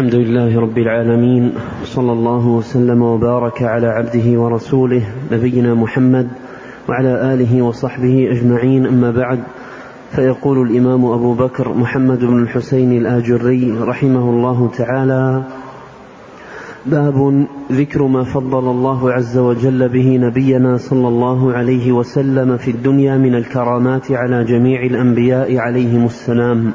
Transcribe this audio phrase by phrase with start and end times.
[0.00, 1.52] الحمد لله رب العالمين
[1.84, 6.28] صلى الله وسلم وبارك على عبده ورسوله نبينا محمد
[6.88, 9.40] وعلى آله وصحبه أجمعين أما بعد
[10.10, 15.42] فيقول الإمام أبو بكر محمد بن الحسين الآجري رحمه الله تعالى
[16.86, 23.16] باب ذكر ما فضل الله عز وجل به نبينا صلى الله عليه وسلم في الدنيا
[23.16, 26.72] من الكرامات على جميع الأنبياء عليهم السلام.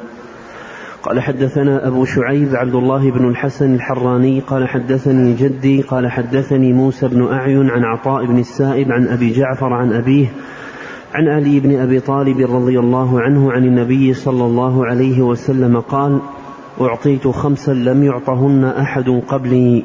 [1.06, 7.08] قال حدثنا أبو شعيب عبد الله بن الحسن الحراني قال حدثني جدي قال حدثني موسى
[7.08, 10.26] بن أعين عن عطاء بن السائب عن أبي جعفر عن أبيه
[11.14, 16.20] عن علي بن أبي طالب رضي الله عنه عن النبي صلى الله عليه وسلم قال
[16.80, 19.84] أعطيت خمسا لم يعطهن أحد قبلي.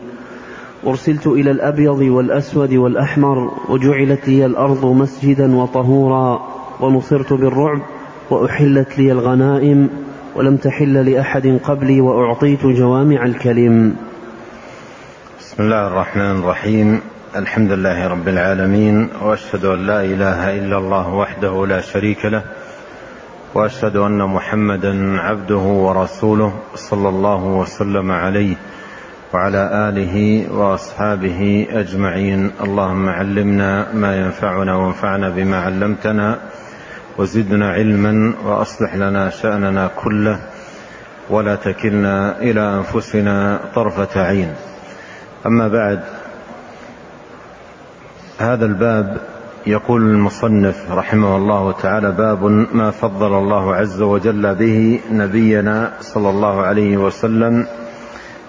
[0.87, 6.41] أرسلت إلى الأبيض والأسود والأحمر وجعلت لي الأرض مسجدا وطهورا
[6.81, 7.81] ونصرت بالرعب
[8.29, 9.89] وأحلت لي الغنائم.
[10.35, 13.95] ولم تحل لأحد قبلي وأعطيت جوامع الكلم.
[15.39, 17.01] بسم الله الرحمن الرحيم.
[17.35, 22.43] الحمد لله رب العالمين وأشهد أن لا إله إلا الله وحده لا شريك له
[23.53, 28.55] وأشهد أن محمدا عبده ورسوله صلى الله وسلم عليه
[29.33, 32.51] وعلى آله وأصحابه أجمعين.
[32.63, 36.39] اللهم علمنا ما ينفعنا وانفعنا بما علمتنا
[37.17, 40.39] وزدنا علما وأصلح لنا شأننا كله
[41.29, 44.53] ولا تكلنا إلى أنفسنا طرفة عين.
[45.45, 45.99] أما بعد
[48.39, 49.17] هذا الباب
[49.67, 56.61] يقول المصنف رحمه الله تعالى باب ما فضل الله عز وجل به نبينا صلى الله
[56.61, 57.67] عليه وسلم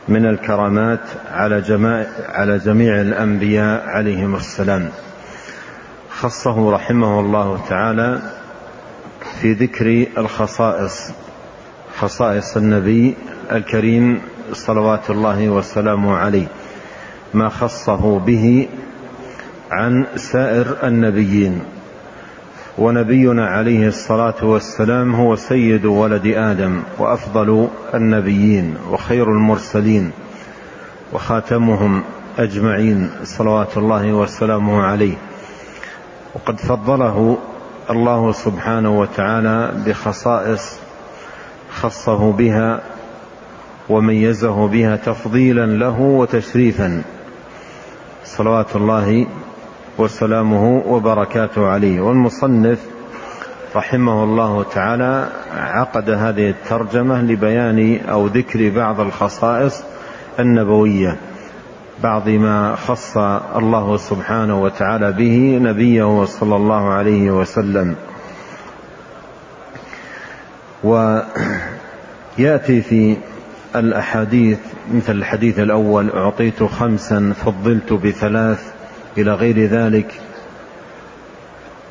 [0.08, 1.00] من الكرامات
[1.32, 4.88] على جميع على جميع الأنبياء عليهم السلام.
[6.10, 8.22] خصه رحمه الله تعالى
[9.42, 11.10] في ذكر الخصائص
[11.98, 13.14] خصائص النبي
[13.52, 14.20] الكريم
[14.52, 16.46] صلوات الله وسلامه عليه
[17.34, 18.68] ما خصه به
[19.70, 21.62] عن سائر النبيين.
[22.78, 30.10] ونبينا عليه الصلاة والسلام هو سيد ولد آدم وأفضل النبيين وخير المرسلين
[31.12, 32.02] وخاتمهم
[32.38, 35.16] أجمعين صلوات الله وسلامه عليه.
[36.34, 37.38] وقد فضله
[37.90, 40.78] الله سبحانه وتعالى بخصائص
[41.70, 42.80] خصه بها
[43.88, 47.02] وميزه بها تفضيلا له وتشريفا.
[48.24, 49.26] صلوات الله
[49.98, 52.00] وسلامه وبركاته عليه.
[52.00, 52.78] والمصنف
[53.76, 59.82] رحمه الله تعالى عقد هذه الترجمة لبيان أو ذكر بعض الخصائص
[60.38, 61.16] النبوية.
[62.02, 63.16] بعض ما خص
[63.56, 67.96] الله سبحانه وتعالى به نبيه صلى الله عليه وسلم.
[70.84, 73.16] ويأتي في
[73.76, 74.58] الأحاديث
[74.94, 78.72] مثل الحديث الأول أعطيت خمسا فضلت بثلاث
[79.18, 80.20] إلى غير ذلك.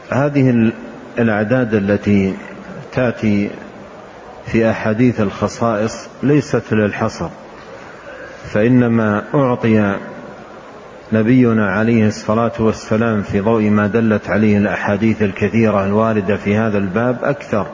[0.10, 0.72] هذه
[1.20, 2.36] الأعداد التي
[2.92, 3.50] تأتي
[4.46, 7.30] في أحاديث الخصائص ليست للحصر.
[8.52, 9.96] فإنما أعطي
[11.14, 17.24] نبينا عليه الصلاة والسلام في ضوء ما دلت عليه الأحاديث الكثيرة الواردة في هذا الباب
[17.24, 17.68] أكثر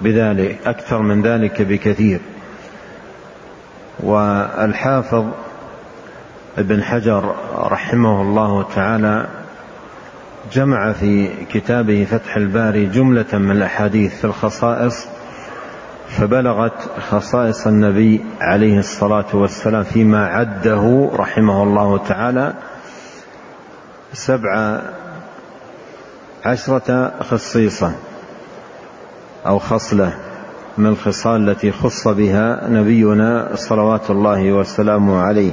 [0.00, 2.20] بذلك أكثر من ذلك بكثير.
[4.00, 5.24] والحافظ
[6.58, 9.26] ابن حجر رحمه الله تعالى
[10.52, 15.06] جمع في كتابه فتح الباري جملة من الأحاديث في الخصائص
[16.16, 22.54] فبلغت خصائص النبي عليه الصلاة والسلام فيما عده رحمه الله تعالى
[24.12, 24.80] سبع
[26.44, 27.92] عشرة خصيصة
[29.46, 30.12] أو خصلة
[30.78, 35.52] من الخصال التي خص بها نبينا صلوات الله وسلامه عليه.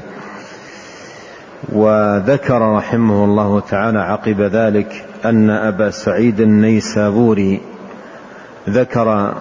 [1.74, 7.62] وذكر رحمه الله تعالى عقب ذلك أن أبا سعيد النيسابوري
[8.70, 9.34] ذكر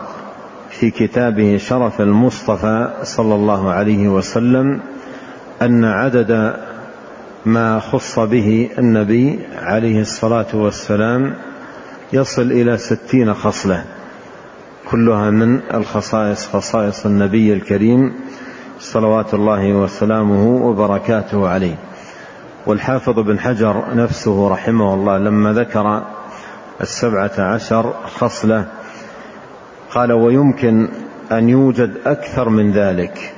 [0.82, 4.80] في كتابه شرف المصطفى صلى الله عليه وسلم
[5.62, 6.56] أن عدد
[7.46, 11.34] ما خص به النبي عليه الصلاة والسلام
[12.12, 13.84] يصل إلى ستين خصلة
[14.90, 18.14] كلها من الخصائص خصائص النبي الكريم
[18.80, 21.76] صلوات الله وسلامه وبركاته عليه.
[22.66, 26.02] والحافظ بن حجر نفسه رحمه الله لما ذكر
[26.80, 28.81] السبعة عشر خصلة
[29.94, 30.88] قال ويمكن
[31.32, 33.34] أن يوجد أكثر من ذلك.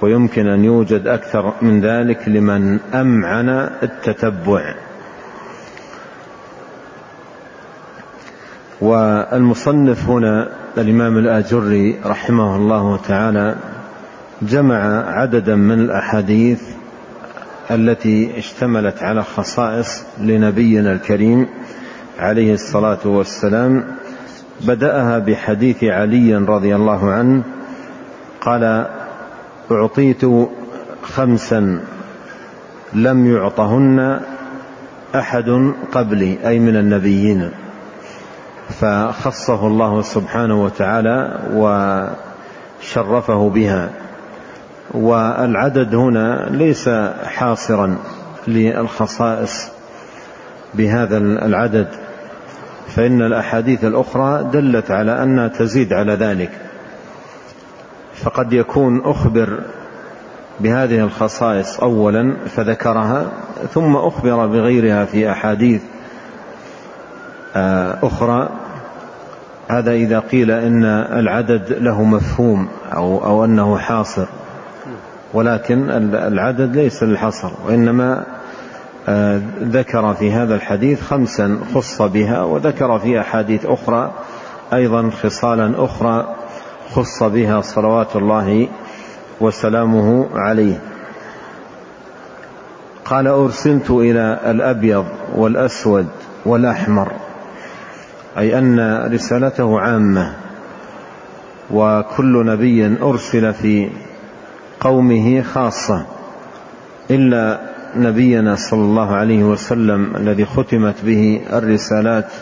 [0.00, 3.48] ويمكن أن يوجد أكثر من ذلك لمن أمعن
[3.82, 4.74] التتبع.
[8.80, 10.48] والمصنف هنا
[10.78, 13.56] الإمام الآجري رحمه الله تعالى
[14.42, 16.62] جمع عددا من الأحاديث
[17.70, 21.46] التي اشتملت على خصائص لنبينا الكريم
[22.18, 23.84] عليه الصلاة والسلام
[24.66, 27.42] بدأها بحديث علي رضي الله عنه
[28.40, 28.86] قال
[29.70, 30.22] أعطيت
[31.02, 31.80] خمسا
[32.92, 34.20] لم يعطهن
[35.14, 37.50] أحد قبلي أي من النبيين.
[38.68, 41.38] فخصه الله سبحانه وتعالى
[42.82, 43.90] وشرفه بها.
[44.90, 46.88] والعدد هنا ليس
[47.24, 47.96] حاصرا
[48.48, 49.68] للخصائص
[50.74, 51.88] بهذا العدد.
[52.96, 56.50] فإن الأحاديث الأخرى دلت على أنها تزيد على ذلك.
[58.14, 59.60] فقد يكون أخبر
[60.60, 63.26] بهذه الخصائص أولا فذكرها
[63.74, 65.82] ثم أخبر بغيرها في أحاديث
[67.56, 68.48] آه، أخرى.
[69.68, 70.84] هذا إذا قيل إن
[71.18, 74.26] العدد له مفهوم أو, أو أنه حاصر
[75.34, 78.24] ولكن العدد ليس للحصر وإنما
[79.62, 84.12] ذكر في هذا الحديث خمسا خص بها وذكر في أحاديث أخرى
[84.72, 86.34] أيضا خصالا أخرى
[86.90, 88.68] خص بها صلوات الله
[89.40, 90.80] وسلامه عليه.
[93.04, 95.06] قال أرسلت إلى الأبيض
[95.36, 96.06] والأسود
[96.46, 97.12] والأحمر
[98.38, 100.32] أي أن رسالته عامة
[101.70, 103.90] وكل نبي أرسل في
[104.80, 106.06] قومه خاصة
[107.10, 107.60] إلا
[107.96, 112.32] نبينا صلى الله عليه وسلم الذي ختمت به الرسالات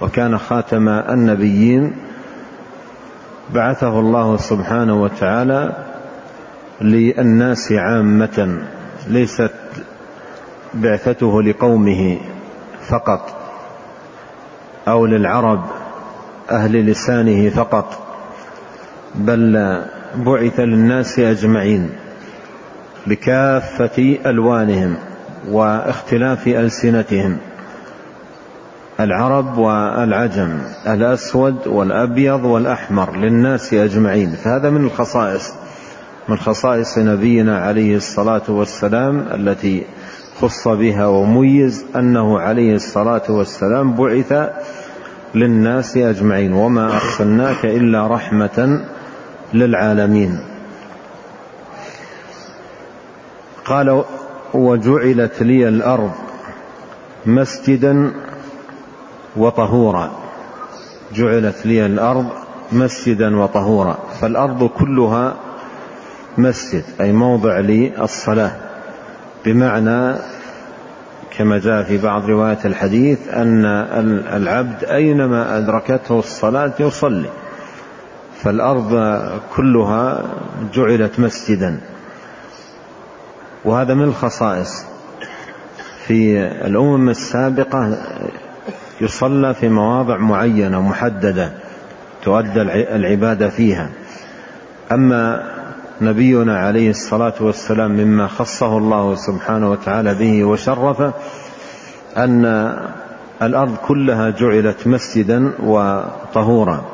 [0.00, 1.92] وكان خاتم النبيين
[3.54, 5.76] بعثه الله سبحانه وتعالى
[6.80, 8.58] للناس عامة
[9.08, 9.52] ليست
[10.74, 12.18] بعثته لقومه
[12.88, 13.36] فقط
[14.88, 15.64] أو للعرب
[16.50, 18.06] أهل لسانه فقط
[19.14, 19.82] بل
[20.16, 21.90] بعث للناس أجمعين.
[23.06, 24.96] بكافة ألوانهم
[25.50, 27.36] واختلاف ألسنتهم.
[29.00, 34.30] العرب والعجم الأسود والأبيض والأحمر للناس أجمعين.
[34.30, 35.52] فهذا من الخصائص
[36.28, 39.82] من خصائص نبينا عليه الصلاة والسلام التي
[40.40, 44.32] خص بها وميز أنه عليه الصلاة والسلام بعث
[45.34, 46.52] للناس أجمعين.
[46.52, 48.84] وما أرسلناك إلا رحمة
[49.54, 50.55] للعالمين.
[53.66, 54.04] قال
[54.54, 56.10] وجعلت لي الأرض
[57.26, 58.12] مسجدا
[59.36, 60.10] وطهورا.
[61.14, 62.26] جعلت لي الأرض
[62.72, 63.98] مسجدا وطهورا.
[64.20, 65.34] فالأرض كلها
[66.38, 68.52] مسجد أي موضع للصلاة
[69.44, 70.16] بمعنى
[71.36, 73.64] كما جاء في بعض روايات الحديث أن
[74.32, 77.28] العبد أينما أدركته الصلاة يصلي.
[78.42, 79.20] فالأرض
[79.56, 80.24] كلها
[80.74, 81.80] جعلت مسجدا.
[83.66, 84.84] وهذا من الخصائص.
[86.06, 87.98] في الأمم السابقة
[89.00, 91.52] يصلى في مواضع معينة محددة
[92.24, 93.88] تؤدى العبادة فيها.
[94.92, 95.52] أما
[96.00, 101.12] نبينا عليه الصلاة والسلام مما خصه الله سبحانه وتعالى به وشرفه
[102.16, 102.44] أن
[103.42, 106.84] الأرض كلها جعلت مسجدا وطهورا.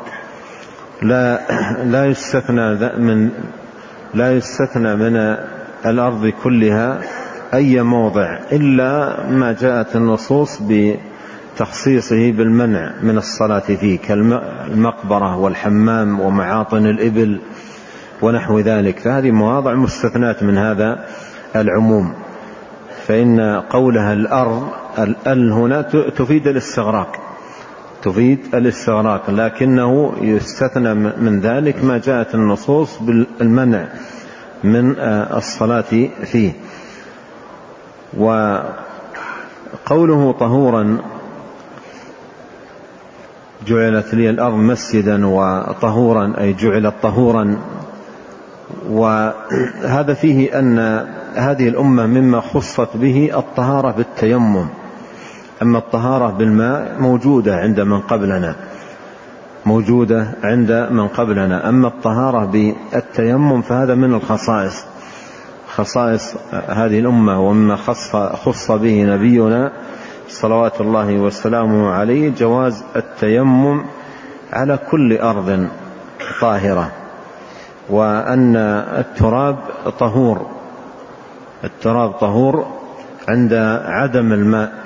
[1.02, 1.40] لا
[1.84, 3.30] لا يستثنى من
[4.14, 5.36] لا يستثنى من
[5.86, 7.00] الأرض كلها
[7.54, 17.40] أي موضع إلا ما جاءت النصوص بتخصيصه بالمنع من الصلاة فيه كالمقبرة والحمام ومعاطن الإبل
[18.22, 18.98] ونحو ذلك.
[18.98, 21.04] فهذه مواضع مستثنات من هذا
[21.56, 22.12] العموم.
[23.06, 25.82] فإن قولها الأرض الأل هنا
[26.16, 27.16] تفيد الاستغراق
[28.02, 33.88] تفيد الاستغراق لكنه يستثنى من ذلك ما جاءت النصوص بالمنع.
[34.64, 34.94] من
[35.36, 36.52] الصلاة فيه.
[38.18, 38.72] وقوله
[40.32, 40.98] طهورا
[43.66, 47.58] جعلت لي الأرض مسجدا وطهورا أي جعلت طهورا.
[48.90, 50.78] وهذا فيه أن
[51.34, 54.66] هذه الأمة مما خصت به الطهارة بالتيمم.
[55.62, 58.56] أما الطهارة بالماء موجودة عند من قبلنا.
[59.66, 61.68] موجودة عند من قبلنا.
[61.68, 64.84] أما الطهارة بالتيمم فهذا من الخصائص.
[65.74, 69.72] خصائص هذه الأمة ومما خص, خص به نبينا
[70.28, 73.84] صلوات الله وسلامه عليه جواز التيمم
[74.52, 75.68] على كل أرض
[76.40, 76.90] طاهرة.
[77.90, 78.56] وأن
[78.98, 79.56] التراب
[80.00, 80.46] طهور.
[81.64, 82.66] التراب طهور
[83.28, 83.52] عند
[83.84, 84.81] عدم الماء.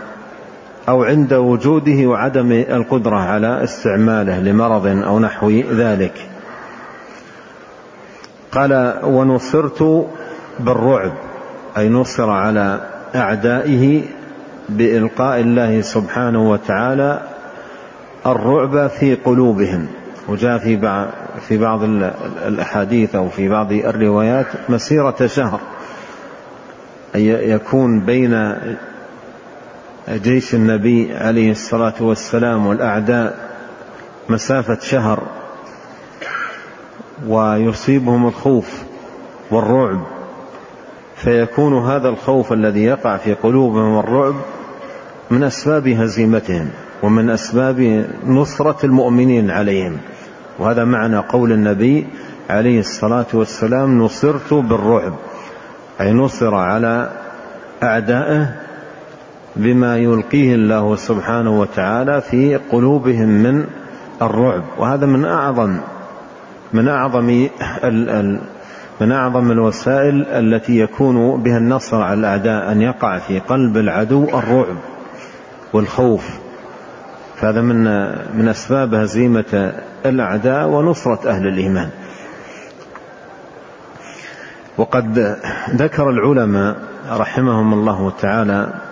[0.88, 6.14] أو عند وجوده وعدم القدرة على استعماله لمرض أو نحو ذلك.
[8.52, 10.06] قال ونصرت
[10.60, 11.12] بالرعب
[11.78, 12.80] أي نصر على
[13.14, 14.02] أعدائه
[14.68, 17.20] بإلقاء الله سبحانه وتعالى
[18.26, 19.86] الرعب في قلوبهم.
[20.28, 21.08] وجاء في بعض
[21.48, 21.82] في بعض
[22.46, 25.60] الأحاديث أو في بعض الروايات مسيرة شهر
[27.14, 28.54] أي يكون بين
[30.08, 33.48] جيش النبي عليه الصلاة والسلام والأعداء
[34.28, 35.22] مسافة شهر
[37.26, 38.82] ويصيبهم الخوف
[39.50, 40.00] والرعب
[41.16, 44.34] فيكون هذا الخوف الذي يقع في قلوبهم الرعب
[45.30, 46.70] من أسباب هزيمتهم
[47.02, 49.98] ومن أسباب نصرة المؤمنين عليهم.
[50.58, 52.06] وهذا معنى قول النبي
[52.50, 55.14] عليه الصلاة والسلام نصرت بالرعب
[56.00, 57.10] أي نصر على
[57.82, 58.65] أعدائه
[59.56, 63.64] بما يلقيه الله سبحانه وتعالى في قلوبهم من
[64.22, 64.62] الرعب.
[64.78, 65.78] وهذا من أعظم
[66.72, 67.48] من أعظم
[69.00, 74.76] من أعظم الوسائل التي يكون بها النصر على الأعداء أن يقع في قلب العدو الرعب
[75.72, 76.28] والخوف.
[77.36, 77.84] فهذا من
[78.38, 79.72] من أسباب هزيمة
[80.06, 81.90] الأعداء ونصرة أهل الإيمان.
[84.78, 85.36] وقد
[85.70, 86.76] ذكر العلماء
[87.10, 88.85] رحمهم الله تعالى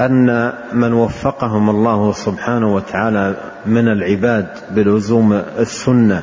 [0.00, 6.22] أن من وفقهم الله سبحانه وتعالى من العباد بلزوم السنة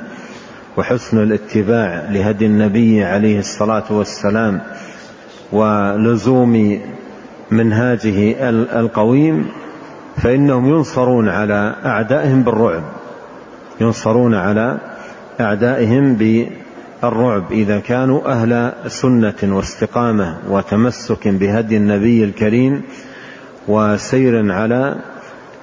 [0.77, 4.61] وحسن الاتباع لهدي النبي عليه الصلاة والسلام
[5.51, 6.81] ولزوم
[7.51, 9.45] منهاجه القويم
[10.17, 12.83] فإنهم ينصرون على أعدائهم بالرعب
[13.81, 14.77] ينصرون على
[15.39, 22.83] أعدائهم بالرعب إذا كانوا أهل سنة واستقامة وتمسك بهدي النبي الكريم
[23.67, 24.95] وسير على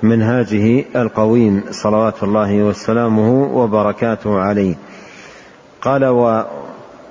[0.02, 4.74] منهاجه القويم صلوات الله وسلامه وبركاته عليه.
[5.80, 6.04] قال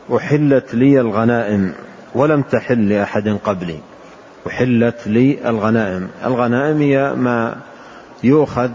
[0.10, 1.74] وأحلت لي الغنائم
[2.16, 3.80] ولم تحل لأحد قبلي.
[4.48, 6.08] أحلت لي الغنائم.
[6.26, 7.56] الغنائم هي ما
[8.24, 8.70] يؤخذ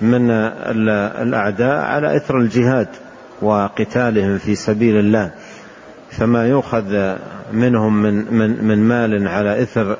[0.00, 2.88] من الأعداء على إثر الجهاد
[3.42, 5.30] وقتالهم في سبيل الله.
[6.10, 7.16] فما يؤخذ
[7.52, 9.96] منهم من, من, من مال على إثر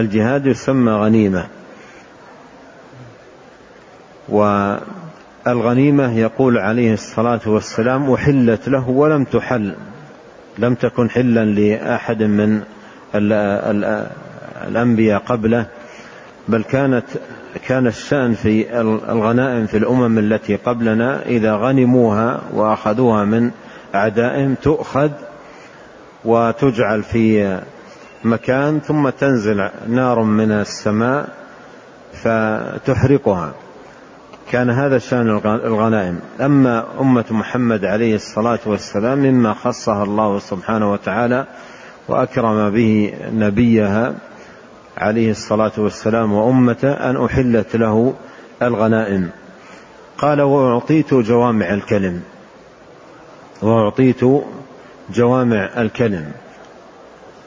[0.00, 1.46] الجهاد يسمى غنيمة.
[4.28, 9.74] والغنيمة يقول عليه الصلاة والسلام أحلت له ولم تحل.
[10.58, 12.62] لم تكن حلا لأحد من
[14.68, 15.66] الأنبياء قبله
[16.48, 17.04] بل كانت
[17.66, 23.50] كان الشأن في الغنائم في الأمم التي قبلنا إذا غنموها وأخذوها من
[23.94, 25.10] أعدائهم تؤخذ
[26.24, 27.58] وتجعل في
[28.26, 31.28] مكان ثم تنزل نار من السماء
[32.12, 33.54] فتحرقها.
[34.50, 36.20] كان هذا شأن الغنائم.
[36.40, 41.46] أما أمة محمد عليه الصلاة والسلام مما خصها الله سبحانه وتعالى
[42.08, 44.14] وأكرم به نبيها
[44.98, 48.14] عليه الصلاة والسلام وأمته أن أحلت له
[48.62, 49.30] الغنائم.
[50.18, 52.22] قال وأعطيت جوامع الكلم.
[53.62, 54.20] وأعطيت
[55.14, 56.32] جوامع الكلم.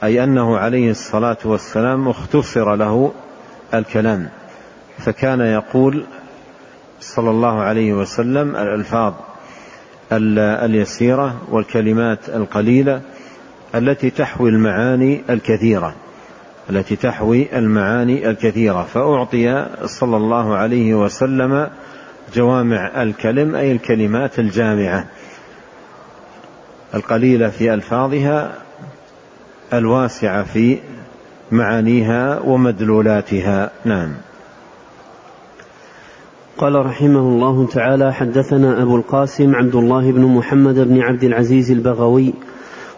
[0.04, 3.12] أي أنه عليه الصلاة والسلام اختصر له
[3.74, 4.28] الكلام
[4.98, 6.04] فكان يقول
[7.00, 9.14] صلى الله عليه وسلم الألفاظ
[10.12, 13.00] اليسيرة والكلمات القليلة
[13.74, 15.94] التي تحوي المعاني الكثيرة
[16.70, 21.70] التي تحوي المعاني الكثيرة فأعطي صلى الله عليه وسلم
[22.34, 25.06] جوامع الكلم أي الكلمات الجامعة
[26.94, 28.54] القليلة في ألفاظها
[29.72, 30.78] الواسعة في
[31.52, 33.70] معانيها ومدلولاتها.
[33.84, 34.10] نعم.
[36.58, 42.34] قال رحمه الله تعالى حدثنا أبو القاسم عبد الله بن محمد بن عبد العزيز البغوي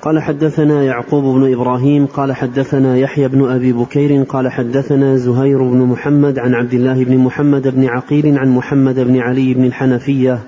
[0.03, 5.79] قال حدثنا يعقوب بن إبراهيم قال حدثنا يحيى بن أبي بكير قال حدثنا زهير بن
[5.79, 10.39] محمد عن عبد الله بن محمد بن عقيل عن محمد بن علي بن الحنفية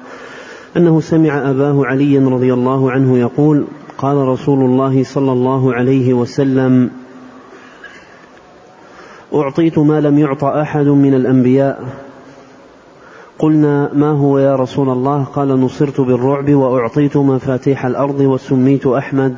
[0.77, 3.65] أنه سمع أباه علي رضي الله عنه يقول
[3.99, 6.91] قال رسول الله صلى الله عليه وسلم
[9.35, 11.85] أعطيت ما لم يعط أحد من الأنبياء.
[13.39, 19.37] قلنا ما هو يا رسول الله؟ قال نصرت بالرعب وأعطيت مفاتيح الأرض وسميت أحمد.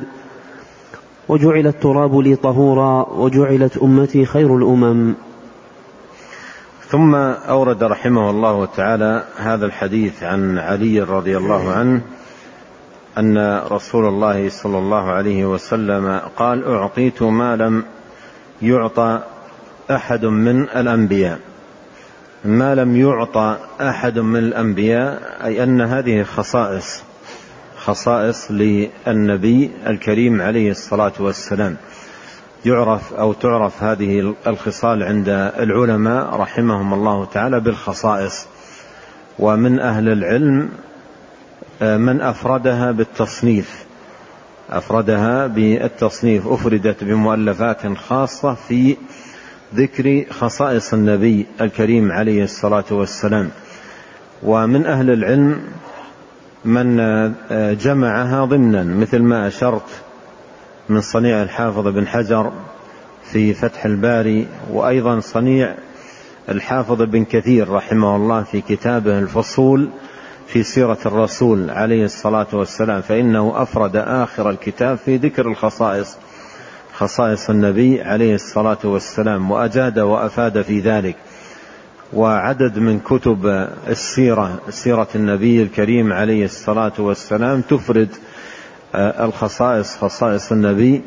[1.29, 5.13] وجعل التراب لي طهورا وجعلت أمتي خير الأمم.
[6.87, 12.01] ثم أورد رحمه الله تعالى هذا الحديث عن علي رضي الله عنه
[13.17, 17.83] أن رسول الله صلى الله عليه وسلم قال أعطيت ما لم
[18.61, 19.23] يعطى
[19.91, 21.39] أحد من الأنبياء.
[22.45, 27.03] ما لم يعطى أحد من الأنبياء أي أن هذه خصائص
[27.77, 31.77] خصائص للنبي الكريم عليه الصلاة والسلام.
[32.65, 38.47] يعرف أو تعرف هذه الخصال عند العلماء رحمهم الله تعالى بالخصائص.
[39.39, 40.69] ومن أهل العلم
[41.81, 43.85] من أفردها بالتصنيف.
[44.69, 46.47] أفردها بالتصنيف.
[46.47, 48.97] أفردت بمؤلفات خاصة في
[49.75, 53.49] ذكر خصائص النبي الكريم عليه الصلاة والسلام.
[54.43, 55.61] ومن أهل العلم
[56.65, 60.01] من آه، جمعها ضمنا مثل ما أشرت
[60.89, 62.51] من صنيع الحافظ بن حجر
[63.23, 65.75] في فتح الباري وأيضا صنيع
[66.49, 69.89] الحافظ بن كثير رحمه الله في كتابه الفصول.
[70.47, 76.17] في سيرة الرسول عليه الصلاة والسلام فإنه أفرد آخر الكتاب في ذكر الخصائص
[76.93, 81.15] خصائص النبي عليه الصلاة والسلام وأجاد وأفاد في ذلك.
[82.13, 88.09] وعدد من كتب السيرة سيرة النبي الكريم عليه الصلاة والسلام تفرد
[88.95, 91.01] آه، الخصائص خصائص النبي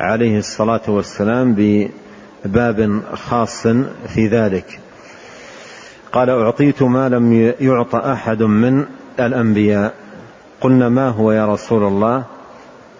[0.00, 1.54] عليه الصلاة والسلام
[2.44, 3.66] بباب خاص
[4.08, 4.80] في ذلك.
[6.12, 8.84] قال أعطيت ما لم يعط أحد من
[9.20, 9.94] الأنبياء.
[10.60, 12.24] قلنا ما هو يا رسول الله؟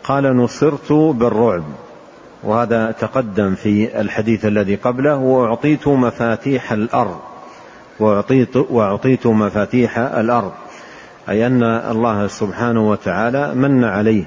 [0.04, 1.64] قال نصرت بالرعب.
[2.44, 5.16] وهذا تقدم في الحديث الذي قبله.
[5.16, 7.18] وأعطيت مفاتيح الأرض.
[8.00, 10.52] وأعطيت, وأعطيت مفاتيح الأرض.
[11.28, 14.24] أي أن الله سبحانه وتعالى من عليه.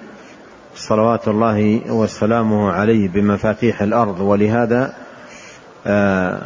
[0.75, 4.19] صلوات الله وسلامه عليه بمفاتيح الأرض.
[4.19, 4.93] ولهذا
[5.87, 6.41] آه،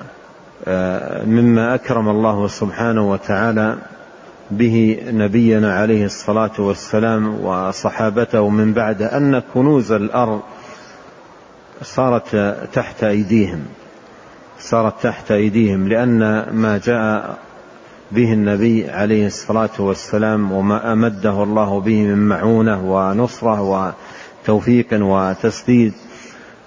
[1.28, 3.78] مما أكرم الله سبحانه وتعالى
[4.52, 10.42] به نبينا عليه الصلاة والسلام وصحابته من بعد أن كنوز الأرض
[11.82, 12.36] صارت
[12.74, 13.66] تحت أيديهم.
[14.60, 16.20] صارت تحت أيديهم لأن
[16.52, 17.38] ما جاء
[18.12, 23.94] به النبي عليه الصلاة والسلام وما أمده الله به من معونة ونصرة
[24.44, 25.94] وتوفيق وتسديد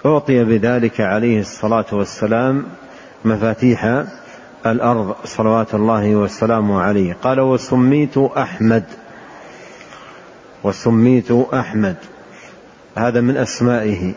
[0.05, 2.63] أعطي بذلك عليه الصلاة والسلام
[3.25, 4.03] مفاتيح
[4.65, 7.17] الأرض صلوات الله وسلامه عليه.
[7.23, 8.83] قال وسميت أحمد.
[10.63, 11.95] وسميت أحمد.
[12.95, 14.13] هذا من أسمائه.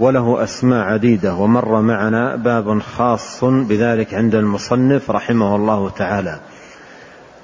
[0.00, 1.34] وله أسماء عديدة.
[1.34, 6.40] ومر معنا باب خاص بذلك عند المصنف رحمه الله تعالى.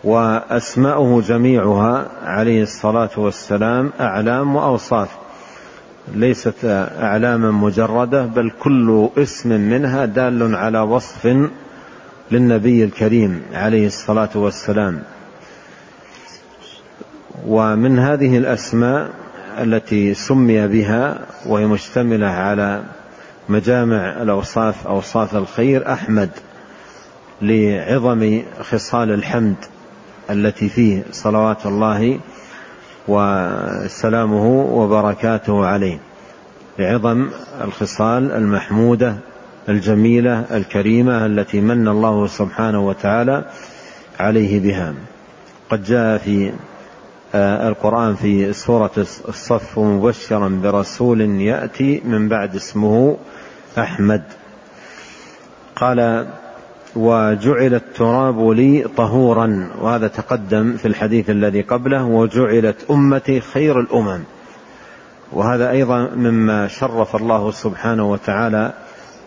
[0.05, 5.09] وأسماؤه جميعها عليه الصلاة والسلام أعلام وأوصاف.
[6.15, 6.65] ليست
[7.01, 11.49] أعلاما مجردة بل كل اسم منها دال على وصف
[12.31, 15.03] للنبي الكريم عليه الصلاة والسلام.
[17.47, 19.11] ومن هذه الأسماء
[19.59, 22.83] التي سمي بها وهي مشتملة على
[23.49, 26.31] مجامع الأوصاف أوصاف الخير أحمد
[27.43, 29.57] لعظم خصال الحمد
[30.31, 32.19] التي فيه صلوات الله
[33.09, 35.99] وسلامه وبركاته عليه.
[36.79, 37.29] لعظم
[37.65, 39.17] الخصال المحمودة
[39.69, 43.45] الجميلة الكريمة التي من الله سبحانه وتعالى
[44.21, 44.95] عليه بها.
[45.71, 46.53] قد جاء في
[47.35, 48.91] آه، القرآن في سورة
[49.29, 53.17] الصف مبشرا برسول يأتي من بعد اسمه
[53.79, 54.23] أحمد.
[55.77, 56.27] قال
[56.97, 64.21] وجعل التراب لي طهورا وهذا تقدم في الحديث الذي قبله وجعلت أمتي خير الأمم.
[65.33, 68.73] وهذا أيضا مما شرف الله سبحانه وتعالى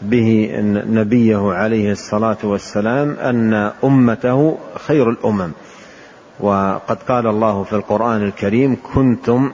[0.02, 0.52] به
[0.90, 5.52] نبيه عليه الصلاة والسلام أن أمته خير الأمم.
[6.40, 9.52] وقد قال الله في القرآن الكريم كنتم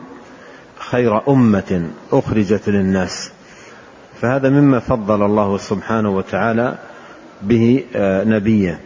[0.79, 3.31] خير أمة أخرجت للناس.
[4.21, 6.75] فهذا مما فضل الله سبحانه وتعالى
[7.43, 8.79] به آه، نبيه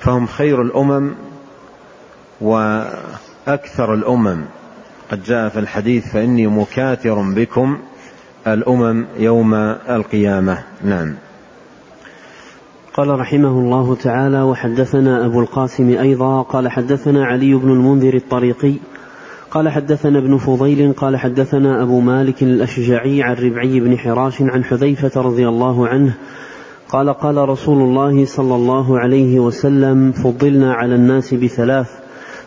[0.00, 1.14] فهم خير الأمم
[2.40, 4.44] وأكثر الأمم.
[5.10, 7.78] قد جاء في الحديث فإني مكاثر بكم
[8.46, 9.54] الأمم يوم
[9.88, 10.58] القيامة.
[10.84, 11.14] نعم.
[12.94, 18.74] قال رحمه الله تعالى وحدثنا أبو القاسم أيضا قال حدثنا علي بن المنذر الطريقي
[19.50, 25.20] قال حدثنا ابن فضيل قال حدثنا أبو مالك الأشجعي عن ربعي بن حراش عن حذيفة
[25.20, 26.14] رضي الله عنه
[26.92, 31.90] قال قال رسول الله صلى الله عليه وسلم فضلنا على الناس بثلاث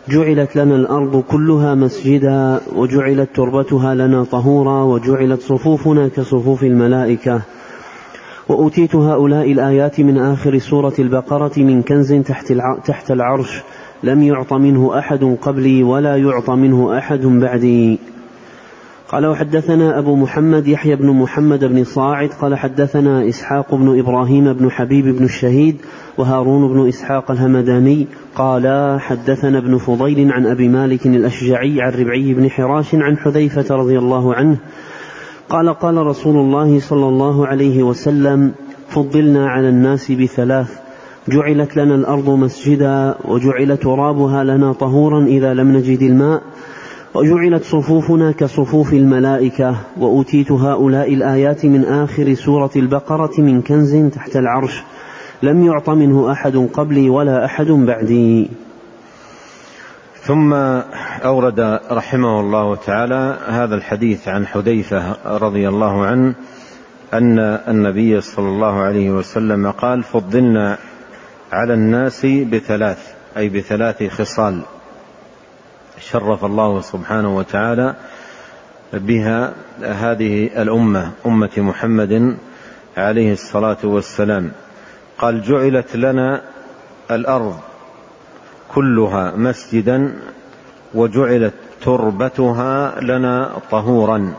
[0.08, 7.40] جعلت لنا الأرض كلها مسجدا وجعلت تربتها لنا طهورا وجعلت صفوفنا كصفوف الملائكة.
[8.48, 12.52] وأوتيت هؤلاء الآيات من آخر سورة البقرة من كنز تحت,
[12.84, 13.62] تحت العرش.
[14.02, 17.98] لم يعط منه أحد قبلي ولا يعطى منه أحد بعدي.
[19.08, 24.70] قال وحدثنا أبو محمد يحيى بن محمد بن صاعد قال حدثنا إسحاق بن إبراهيم بن
[24.70, 25.76] حبيب بن الشهيد
[26.18, 32.50] وهارون بن إسحاق الهمداني قال حدثنا ابن فضيل عن أبي مالك الأشجعي عن ربعي بن
[32.50, 34.56] حراش عن حذيفة رضي الله عنه
[35.48, 38.52] قال قال رسول الله صلى الله عليه وسلم
[38.88, 40.78] فضلنا على الناس بثلاث
[41.28, 46.42] جعلت لنا الأرض مسجدا وجعل ترابها لنا طهورا إذا لم نجد الماء
[47.16, 54.82] وجعلت صفوفنا كصفوف الملائكة وأوتيت هؤلاء الآيات من آخر سورة البقرة من كنز تحت العرش.
[55.42, 58.50] لم يعط منه أحد قبلي ولا أحد بعدي.
[60.20, 60.52] ثم
[61.24, 66.34] أورد رحمه الله تعالى هذا الحديث عن حذيفة رضي الله عنه
[67.14, 70.78] أن النبي صلى الله عليه وسلم قال فضلنا
[71.52, 72.98] على الناس بثلاث
[73.36, 74.62] أي بثلاث خصال.
[76.00, 77.94] شرف الله سبحانه وتعالى
[78.92, 82.36] بها هذه الأمة أمة محمد
[82.96, 84.52] عليه الصلاة والسلام.
[85.18, 86.42] قال جعلت لنا
[87.10, 87.56] الأرض
[88.68, 90.14] كلها مسجدا
[90.94, 94.34] وجعلت تربتها لنا طهورا.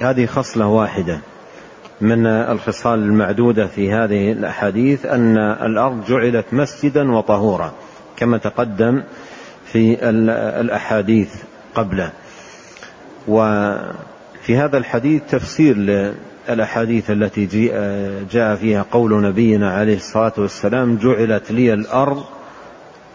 [0.00, 1.20] هذه خصلة واحدة
[2.00, 7.72] من الخصال المعدودة في هذه الأحاديث أن الأرض جعلت مسجدا وطهورا
[8.16, 9.02] كما تقدم
[9.72, 10.08] في
[10.60, 11.34] الأحاديث
[11.74, 12.10] قبله.
[13.28, 17.46] وفي هذا الحديث تفسير للأحاديث التي
[18.30, 22.24] جاء فيها قول نبينا عليه الصلاة والسلام جعلت لي الأرض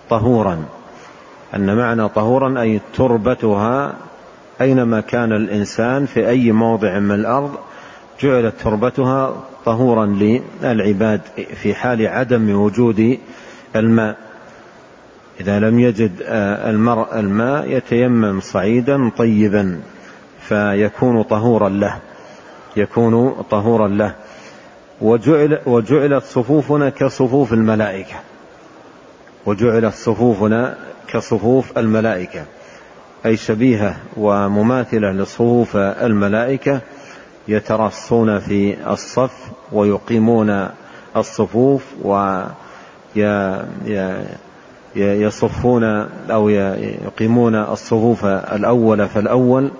[0.10, 0.66] طهورا.
[1.56, 3.96] أن معنى طهورا أي تربتها
[4.62, 7.56] أينما كان الإنسان في أي موضع من الأرض
[8.22, 11.22] جعلت تربتها طهورا للعباد
[11.62, 13.18] في حال عدم وجود
[13.76, 14.31] الماء.
[15.40, 16.12] إذا لم يجد
[16.70, 19.82] المرء الماء يتيمم صعيدا طيبا
[20.42, 22.00] فيكون طهورا له
[22.78, 24.16] يكون طهورا له.
[25.02, 28.16] وجعل وجعلت صفوفنا كصفوف الملائكة.
[29.46, 32.46] وجعلت صفوفنا كصفوف الملائكة.
[33.26, 36.82] أي شبيهة ومماثلة لصفوف الملائكة
[37.48, 40.70] يترصون في الصف ويقيمون
[41.16, 42.42] الصفوف و
[44.96, 45.84] يصفون
[46.32, 49.72] أو يقيمون الصفوف الأول فالأول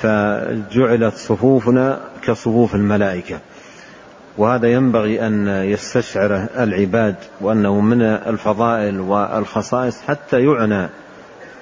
[0.00, 3.38] فجعلت صفوفنا كصفوف الملائكة.
[4.38, 10.88] وهذا ينبغي أن يستشعره العباد وأنه من الفضائل والخصائص حتى يعنى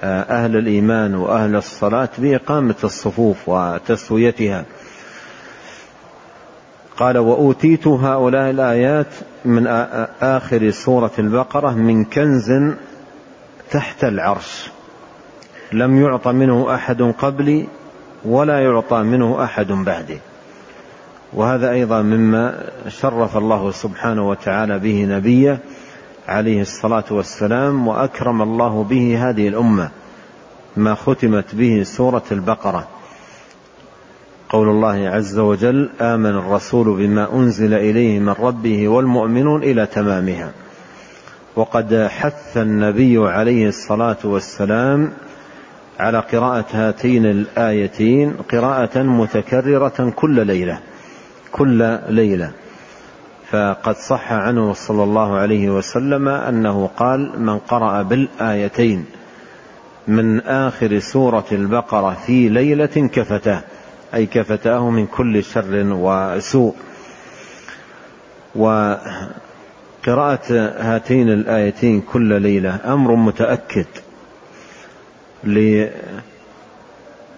[0.03, 4.65] أهل الإيمان وأهل الصلاة بإقامة الصفوف وتسويتها.
[6.97, 9.07] قال وأوتيت هؤلاء الآيات
[9.45, 9.67] من
[10.21, 12.51] آخر سورة البقرة من كنز
[13.71, 14.71] تحت العرش.
[15.73, 17.67] لم يعط منه أحد قبلي
[18.25, 20.19] ولا يعطى منه أحد بعدي.
[21.33, 25.59] وهذا أيضا مما شرف الله سبحانه وتعالى به نبيه
[26.27, 29.89] عليه الصلاة والسلام وأكرم الله به هذه الأمة
[30.77, 32.87] ما ختمت به سورة البقرة.
[34.49, 40.51] قول الله عز وجل آمن الرسول بما أنزل إليه من ربه والمؤمنون إلى تمامها.
[41.55, 45.11] وقد حث النبي عليه الصلاة والسلام
[45.99, 50.79] على قراءة هاتين الآيتين قراءة متكررة كل ليلة
[51.51, 52.51] كل ليلة.
[53.51, 59.05] فقد صح عنه صلى الله عليه وسلم أنه قال من قرأ بالآيتين
[60.07, 63.61] من آخر سورة البقرة في ليلة كفتاه
[64.17, 66.75] أي كفتاه من كل شر وسوء.
[68.55, 69.13] وقراءة
[70.79, 73.85] هاتين الآيتين كل ليلة أمر متأكد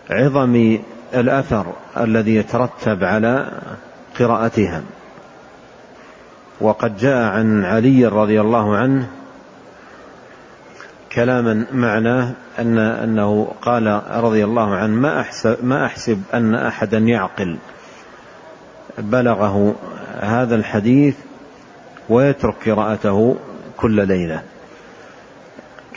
[0.10, 0.80] لعظم
[1.14, 3.52] الأثر الذي يترتب على
[4.20, 4.82] قراءتها.
[6.62, 9.10] وقد جاء عن علي رضي الله عنه
[11.12, 17.58] كلاما معناه أن أنه قال رضي الله عنه ما أحسب, ما أحسب أن أحدا يعقل؟
[18.98, 19.76] بلغه
[20.20, 21.16] هذا الحديث
[22.10, 23.36] ويترك قراءته
[23.78, 24.42] كل ليلة.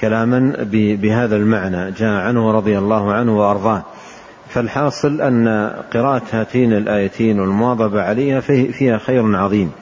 [0.00, 3.82] كلاما بهذا المعنى جاء عنه رضي الله عنه وأرضاه.
[4.48, 9.72] فالحاصل أن قراءة هاتين الآيتين والمواظبة عليها فيها خير عظيم.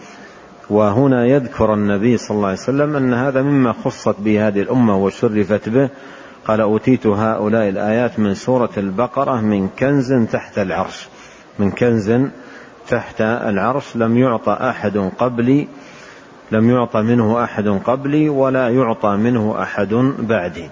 [0.70, 5.68] وهنا يذكر النبي صلى الله عليه وسلم أن هذا مما خصت به هذه الأمة وشرفت
[5.68, 5.88] به
[6.46, 11.09] قال أوتيت هؤلاء الآيات من سورة البقرة من كنز تحت العرش.
[11.59, 12.12] من كنز
[12.88, 13.96] تحت العرش.
[13.96, 15.68] لم يعطى أحد قبلي
[16.53, 20.70] لم يعطى منه أحد قبلي ولا يعطى منه أحد بعدي.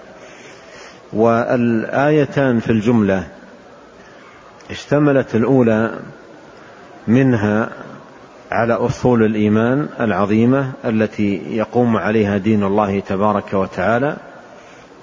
[1.13, 3.27] والآيتان في الجملة
[4.71, 5.99] اشتملت الأولى
[7.07, 7.69] منها
[8.51, 14.17] على أصول الإيمان العظيمة التي يقوم عليها دين الله تبارك وتعالى.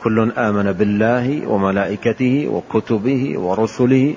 [0.02, 4.14] كل آمن بالله وملائكته وكتبه ورسله.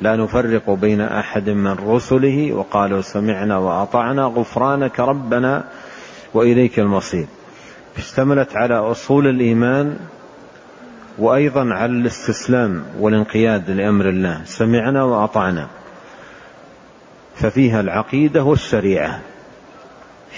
[0.00, 5.64] لا نفرق بين أحد من رسله وقالوا سمعنا وأطعنا غفرانك ربنا
[6.34, 7.26] وإليك المصير.
[7.96, 9.96] اشتملت على أصول الإيمان
[11.18, 14.40] وأيضا على الاستسلام والانقياد لأمر الله.
[14.44, 15.66] سمعنا وأطعنا.
[17.34, 19.20] ففيها العقيدة والشريعة.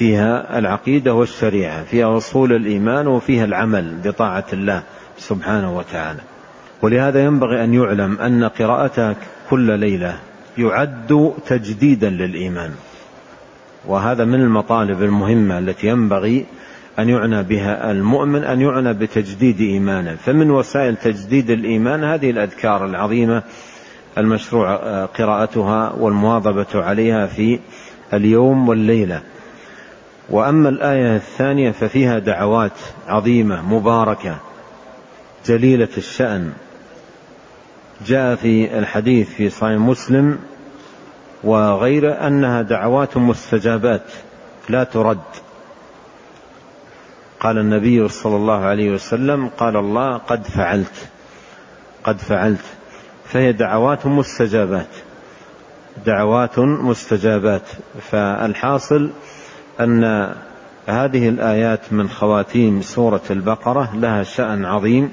[0.00, 4.82] فيها العقيدة والشريعة فيها أصول الإيمان وفيها العمل بطاعة الله
[5.18, 6.20] سبحانه وتعالى.
[6.82, 9.16] ولهذا ينبغي أن يعلم أن قراءتك
[9.50, 10.18] كل ليلة
[10.58, 12.70] يعد تجديدا للإيمان.
[13.86, 16.46] وهذا من المطالب المهمة التي ينبغي
[16.98, 20.14] أن يعنى بها المؤمن أن يعنى بتجديد إيمانه.
[20.14, 23.42] فمن وسائل تجديد الإيمان هذه الأذكار العظيمة
[24.18, 27.58] المشروع قراءتها والمواظبة عليها في
[28.14, 29.22] اليوم والليلة.
[30.30, 34.36] وأما الآية الثانية ففيها دعوات عظيمة مباركة
[35.46, 36.52] جليلة الشأن.
[38.06, 40.38] جاء في الحديث في صحيح مسلم
[41.44, 44.04] وغيره أنها دعوات مستجابات
[44.68, 45.18] لا ترد.
[47.40, 51.08] قال النبي صلى الله عليه وسلم قال الله قد فعلت
[52.04, 52.64] قد فعلت.
[53.24, 54.88] فهي دعوات مستجابات
[56.06, 57.68] دعوات مستجابات.
[58.10, 59.10] فالحاصل
[59.80, 60.32] أن
[60.86, 65.12] هذه الآيات من خواتيم سورة البقرة لها شأن عظيم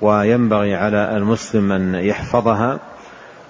[0.00, 2.78] وينبغي على المسلم أن يحفظها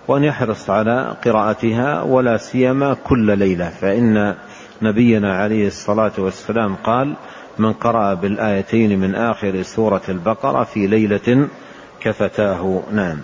[0.09, 3.69] وأن يحرص على قراءتها ولا سيما كل ليلة.
[3.69, 4.35] فإن
[4.83, 7.15] نبينا عليه الصلاة والسلام قال
[7.59, 11.49] من قرأ بالآيتين من آخر سورة البقرة في ليلة
[12.01, 13.17] كفتاه نعم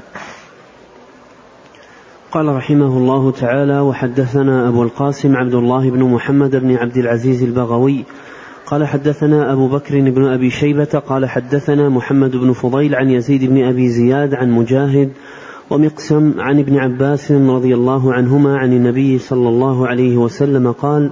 [2.33, 8.05] قال رحمه الله تعالى وحدثنا أبو القاسم عبد الله بن محمد بن عبد العزيز البغوي.
[8.67, 11.03] قال حدثنا أبو بكر بن أبي شيبة.
[11.09, 15.11] قال حدثنا محمد بن فضيل عن يزيد بن أبي زياد عن مجاهد
[15.71, 21.11] ومقسم عن ابن عباس رضي الله عنهما عن النبي صلى الله عليه وسلم قال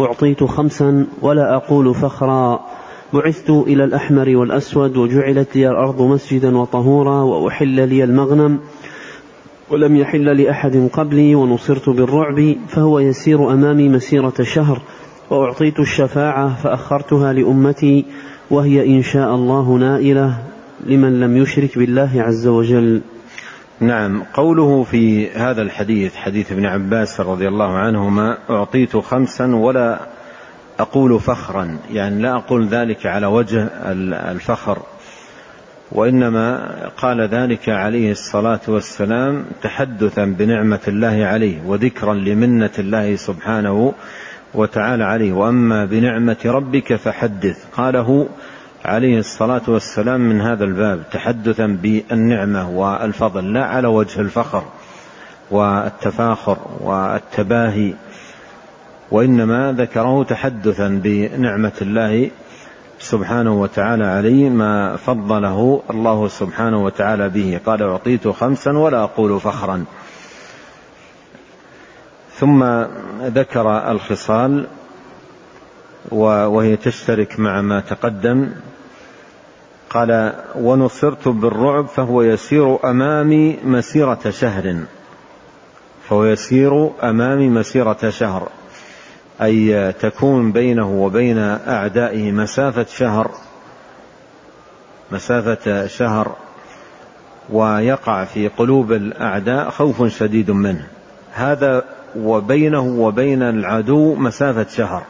[0.00, 2.60] أعطيت خمسا ولا أقول فخرا.
[3.12, 8.58] بعثت إلى الأحمر والأسود وجعلت لي الأرض مسجدا وطهورا وأحل لي المغنم.
[9.70, 14.82] ولم يحل لأحد قبلي ونصرت بالرعب فهو يسير أمامي مسيرة شهر
[15.30, 18.04] وأعطيت الشفاعة فأخرتها لأمتي
[18.50, 20.38] وهي إن شاء الله نائلة
[20.86, 23.00] لمن لم يشرك بالله عز وجل.
[23.80, 30.00] نعم قوله في هذا الحديث حديث ابن عباس رضي الله عنهما أعطيت خمسا ولا
[30.78, 33.68] أقول فخرا يعني لا أقول ذلك على وجه
[34.32, 34.78] الفخر.
[35.92, 43.94] وإنما قال ذلك عليه الصلاة والسلام تحدثا بنعمة الله عليه وذكرا لمنة الله سبحانه
[44.54, 45.32] وتعالى عليه.
[45.32, 47.64] وأما بنعمة ربك فحدث.
[47.72, 48.28] قاله
[48.84, 54.64] عليه الصلاة والسلام من هذا الباب تحدثا بالنعمة والفضل لا على وجه الفخر
[55.50, 57.94] والتفاخر والتباهي
[59.10, 62.30] وإنما ذكره تحدثا بنعمة الله
[62.98, 67.60] سبحانه وتعالى عليه ما فضله الله سبحانه وتعالى به.
[67.66, 69.84] قال أعطيت خمسا ولا أقول فخرا.
[72.34, 72.64] ثم
[73.22, 74.66] ذكر الخصال
[76.12, 78.48] وهي تشترك مع ما تقدم.
[79.90, 84.76] قال ونصرت بالرعب فهو يسير أمامي مسيرة شهر.
[86.08, 88.48] فهو يسير أمامي مسيرة شهر.
[89.42, 93.30] أي تكون بينه وبين أعدائه مسافة شهر
[95.12, 96.36] مسافة شهر
[97.50, 100.86] ويقع في قلوب الأعداء خوف شديد منه.
[101.32, 101.84] هذا
[102.16, 105.02] وبينه وبين العدو مسافة شهر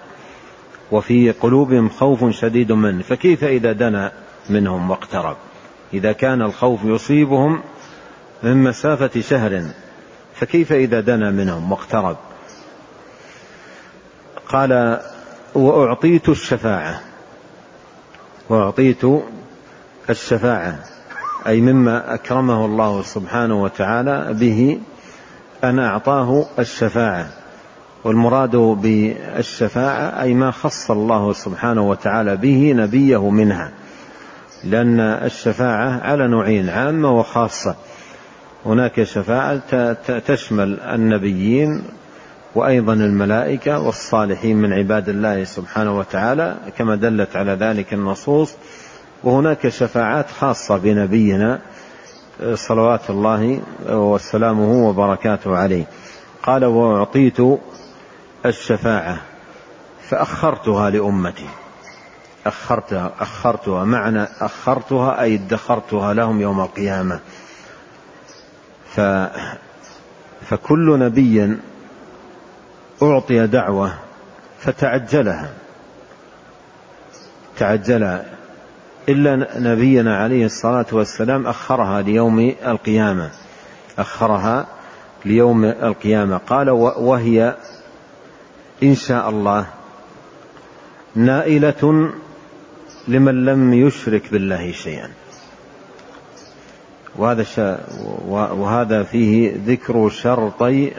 [0.92, 3.02] وفي قلوبهم خوف شديد منه.
[3.02, 4.12] فكيف إذا دنا
[4.50, 5.36] منهم واقترب؟
[5.94, 7.60] إذا كان الخوف يصيبهم
[8.42, 9.62] من مسافة شهر
[10.34, 12.16] فكيف إذا دنا منهم واقترب؟
[14.48, 15.00] قال
[15.54, 17.00] وأعطيت الشفاعة.
[18.48, 19.02] وأعطيت
[20.10, 20.78] الشفاعة.
[21.46, 24.80] أي مما أكرمه الله سبحانه وتعالى به
[25.64, 27.28] أن أعطاه الشفاعة.
[28.04, 33.70] والمراد بالشفاعة أي ما خص الله سبحانه وتعالى به نبيه منها.
[34.64, 37.76] لأن الشفاعة على نوعين عامة وخاصة.
[38.66, 41.82] هناك شفاعة تشمل النبيين
[42.58, 48.54] وأيضا الملائكة والصالحين من عباد الله سبحانه وتعالى كما دلت على ذلك النصوص.
[49.24, 51.60] وهناك شفاعات خاصة بنبينا
[52.54, 55.84] صلوات الله وسلامه وبركاته عليه.
[56.42, 57.36] قال وأعطيت
[58.46, 59.20] الشفاعة
[60.08, 61.46] فأخرتها لأمتي.
[62.46, 67.20] أخرتها أخرتها معنى أخرتها أي ادخرتها لهم يوم القيامة.
[68.94, 69.00] ف
[70.48, 71.56] فكل نبي
[73.02, 73.94] أعطي دعوة
[74.58, 75.50] فتعجلها.
[77.58, 78.24] تعجلها
[79.08, 83.30] إلا نبينا عليه الصلاة والسلام أخرها ليوم القيامة.
[83.98, 84.66] أخرها
[85.24, 86.36] ليوم القيامة.
[86.36, 87.56] قال وهي
[88.82, 89.66] إن شاء الله
[91.14, 92.12] نائلة
[93.08, 95.10] لمن لم يشرك بالله شيئا.
[97.16, 97.44] وهذا
[98.28, 100.92] وهذا فيه ذكر شرطي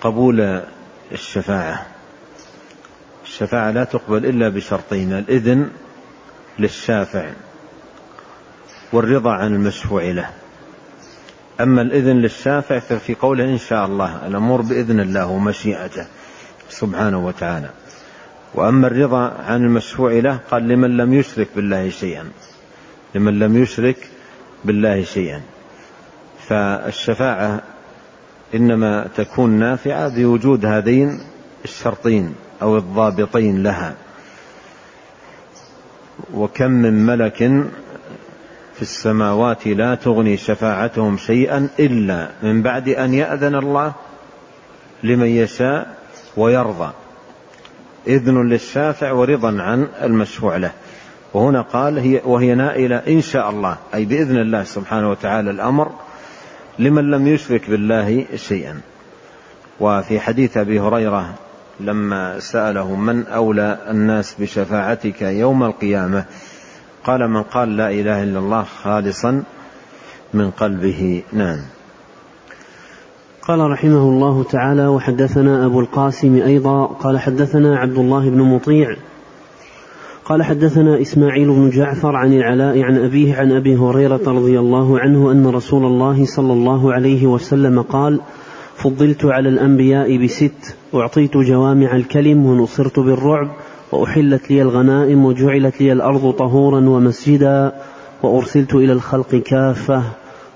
[0.00, 0.62] قبول
[1.12, 1.86] الشفاعة.
[3.24, 5.70] الشفاعة لا تقبل إلا بشرطين الإذن
[6.58, 7.30] للشافع
[8.92, 10.30] والرضا عن المشفوع له.
[11.60, 16.06] أما الإذن للشافع ففي قوله إن شاء الله الأمور بإذن الله ومشيئته
[16.70, 17.70] سبحانه وتعالى.
[18.54, 22.24] وأما الرضا عن المشفوع له قال لمن لم يشرك بالله شيئا.
[23.14, 24.08] لمن لم يشرك
[24.64, 25.42] بالله شيئا.
[26.48, 27.62] فالشفاعة
[28.54, 31.20] إنما تكون نافعة بوجود هذين
[31.64, 33.94] الشرطين أو الضابطين لها.
[36.34, 37.36] وكم من ملك
[38.74, 43.92] في السماوات لا تغني شفاعتهم شيئا إلا من بعد أن يأذن الله
[45.02, 45.96] لمن يشاء
[46.36, 46.92] ويرضى.
[48.06, 50.72] إذن للشافع ورضا عن المشفوع له.
[51.34, 53.76] وهنا قال هي وهي نائلة إن شاء الله.
[53.94, 55.92] أي بإذن الله سبحانه وتعالى الأمر
[56.78, 58.80] لمن لم يشرك بالله شيئا.
[59.80, 61.34] وفي حديث أبي هريرة
[61.80, 66.24] لما سأله من أولى الناس بشفاعتك يوم القيامة
[67.04, 69.42] قال من قال لا إله إلا الله خالصا
[70.34, 71.58] من قلبه نعم
[73.42, 78.96] قال رحمه الله تعالى وحدثنا أبو القاسم أيضا قال حدثنا عبد الله بن مطيع
[80.28, 85.32] قال حدثنا إسماعيل بن جعفر عن العلاء عن أبيه عن أبي هريرة رضي الله عنه
[85.32, 88.20] أن رسول الله صلى الله عليه وسلم قال
[88.76, 93.50] فضلت على الأنبياء بست أعطيت جوامع الكلم ونصرت بالرعب
[93.92, 97.72] وأحلت لي الغنائم وجعلت لي الأرض طهورا ومسجدا
[98.22, 100.02] وأرسلت إلى الخلق كافة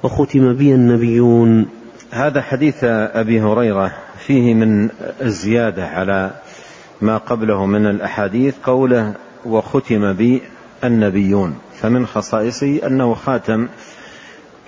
[0.03, 1.67] وختم بي النبيون.
[2.11, 4.89] هذا حديث أبي هريرة فيه من
[5.23, 6.31] الزيادة على
[7.01, 9.15] ما قبله من الأحاديث قوله
[9.47, 10.43] وختم بي
[10.85, 13.69] النبيون فمن خصائصه أنه خاتم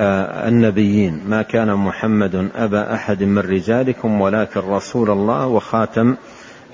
[0.00, 1.20] آه، النبيين.
[1.26, 6.16] ما كان محمد أبا أحد من رجالكم ولكن رسول الله وخاتم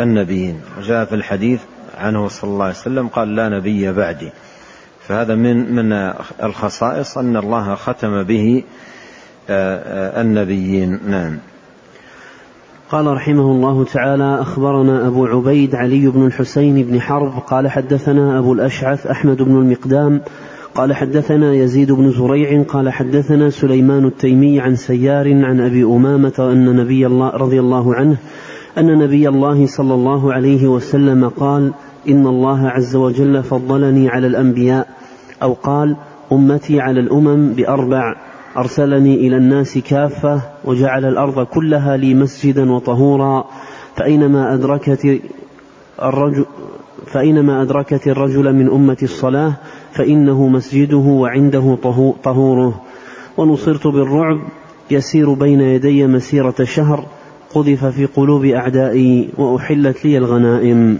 [0.00, 0.60] النبيين.
[0.78, 1.60] وجاء في الحديث
[1.98, 4.30] عنه صلى الله عليه وسلم قال لا نبي بعدي.
[5.08, 5.92] فهذا من من
[6.42, 8.62] الخصائص أن الله ختم به
[9.50, 11.00] آه، آه، النبيين.
[11.06, 11.38] نعم.
[12.90, 18.52] قال رحمه الله تعالى أخبرنا أبو عبيد علي بن الحسين بن حرب قال حدثنا أبو
[18.52, 20.20] الأشعث أحمد بن المقدام
[20.74, 26.76] قال حدثنا يزيد بن زريع قال حدثنا سليمان التيمي عن سيار عن أبي أمامة أن
[26.76, 28.16] نبي الله رضي الله عنه
[28.78, 31.72] أن نبي الله صلى الله عليه وسلم قال
[32.08, 34.88] إن الله عز وجل فضلني على الأنبياء
[35.42, 35.96] أو قال
[36.32, 43.44] أمتي على الأمم بأربع أرسلني إلى الناس كافة وجعل الأرض كلها لي مسجدا وطهورا
[43.96, 45.20] فأينما أدركت
[46.02, 46.44] الرجل
[47.06, 49.52] فأينما أدركت الرجل من أمة الصلاة
[49.92, 51.78] فإنه مسجده وعنده
[52.24, 52.82] طهوره.
[53.36, 54.40] ونصرت بالرعب
[54.90, 57.04] يسير بين يدي مسيرة شهر
[57.54, 60.98] قذف في قلوب أعدائي وأحلت لي الغنائم.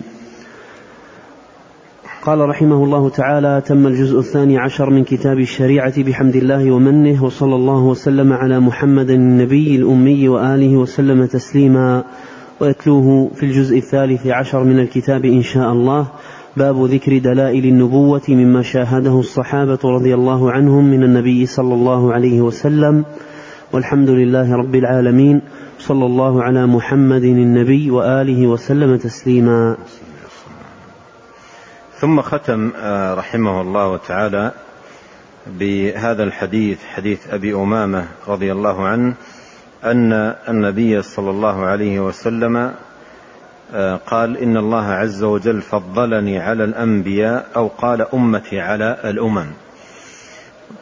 [2.23, 7.55] قال رحمه الله تعالى تم الجزء الثاني عشر من كتاب الشريعة بحمد الله ومنه وصلى
[7.55, 12.05] الله وسلم على محمد النبي الأمي وآله وسلم تسليما.
[12.61, 16.07] ويتلوه في الجزء الثالث عشر من الكتاب إن شاء الله.
[16.57, 22.41] باب ذكر دلائل النبوة مما شاهده الصحابة رضي الله عنهم من النبي صلى الله عليه
[22.41, 23.05] وسلم.
[23.73, 25.41] والحمد لله رب العالمين.
[25.79, 29.77] صلى الله على محمد النبي وآله وسلم تسليما.
[32.01, 34.53] ثم ختم آه، رحمه الله تعالى
[35.47, 39.15] بهذا الحديث حديث أبي أمامة رضي الله عنه
[39.85, 40.13] أن
[40.49, 42.73] النبي صلى الله عليه وسلم
[43.75, 49.47] آه، قال إن الله عز وجل فضلني على الأنبياء أو قال أمتي على الأمم.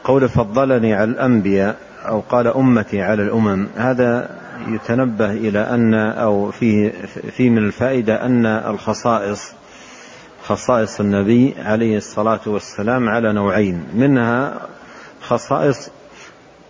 [0.04, 1.76] قول فضلني على الأنبياء
[2.08, 4.30] أو قال أمتي على الأمم هذا
[4.68, 6.92] يتنبه إلى أن أو فيه
[7.36, 9.57] في من الفائدة أن الخصائص
[10.48, 13.86] خصائص النبي عليه الصلاة والسلام على نوعين.
[13.94, 14.60] منها
[15.22, 15.90] خصائص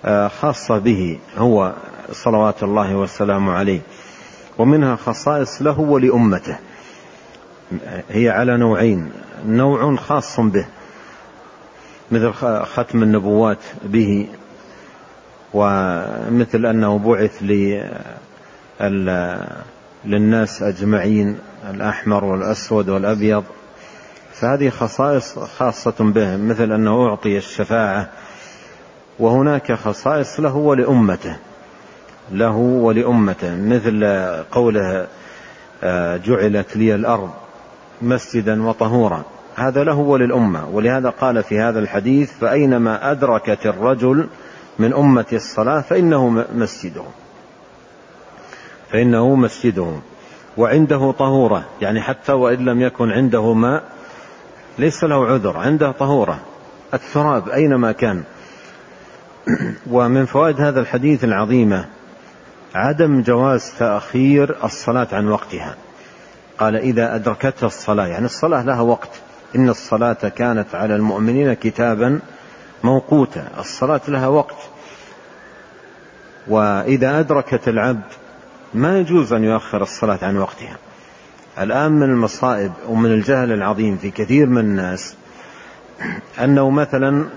[0.04, 1.74] آه، خاصة به هو
[2.12, 3.80] صلوات الله والسلام عليه.
[4.58, 6.58] ومنها خصائص له ولأمته.
[8.10, 9.10] هي على نوعين.
[9.46, 10.66] نوع خاص به
[12.10, 12.32] مثل
[12.64, 14.28] ختم النبوات به
[15.54, 17.42] ومثل أنه بعث
[20.04, 21.38] للناس أجمعين
[21.70, 23.44] الأحمر والأسود والأبيض.
[24.40, 28.08] فهذه خصائص خاصة به مثل أنه أعطي الشفاعة.
[29.18, 31.36] وهناك خصائص له ولأمته.
[32.32, 33.56] له ولأمته.
[33.56, 34.04] مثل
[34.50, 35.06] قوله
[35.82, 37.30] آه، جعلت لي الأرض
[38.02, 39.22] مسجدا وطهورا.
[39.54, 40.68] هذا له وللأمة.
[40.68, 44.28] ولهذا قال في هذا الحديث فأينما أدركت الرجل
[44.78, 47.04] من أمة الصلاة فإنه مسجده.
[48.92, 49.92] فإنه مسجده.
[50.56, 51.64] وعنده طهورة.
[51.80, 53.97] يعني حتى وإن لم يكن عنده ماء
[54.78, 56.40] ليس له عذر عنده طهورة.
[56.94, 58.22] التراب أينما كان.
[59.90, 61.84] ومن فوائد هذا الحديث العظيمة
[62.74, 65.76] عدم جواز تأخير الصلاة عن وقتها.
[66.58, 68.06] قال إذا أدركتها الصلاة.
[68.06, 69.10] يعني الصلاة لها وقت.
[69.56, 72.20] إن الصلاة كانت على المؤمنين كتابا
[72.84, 73.48] موقوتا.
[73.58, 74.56] الصلاة لها وقت.
[76.48, 78.12] وإذا أدركت العبد
[78.74, 80.76] ما يجوز أن يؤخر الصلاة عن وقتها.
[81.60, 85.14] الآن من المصائب ومن الجهل العظيم في كثير من الناس
[86.40, 87.28] أنه مثلا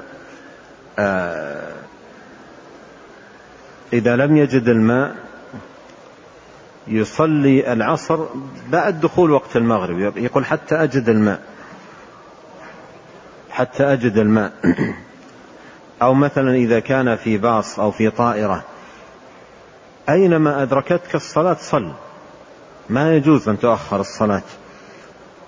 [0.99, 1.73] آه،
[3.93, 5.15] إذا لم يجد الماء
[6.87, 8.25] يصلي العصر
[8.69, 10.17] بعد دخول وقت المغرب.
[10.17, 11.41] يقول حتى أجد الماء
[13.49, 14.53] حتى أجد الماء.
[16.01, 18.63] أو مثلا إذا كان في باص أو في طائرة
[20.09, 21.91] أينما أدركتك الصلاة صل.
[22.91, 24.41] ما يجوز أن تؤخر الصلاة